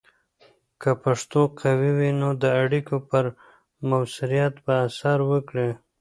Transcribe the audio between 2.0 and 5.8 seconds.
نو د اړیکو پر مؤثریت به اثر وکړي.